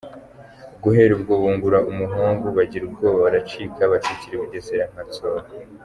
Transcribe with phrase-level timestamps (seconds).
[0.83, 5.47] Guhera ubwo Bungura n’umuhungu bagira ubwoba baracika; bacikira i Bugesera kwa Nsoro.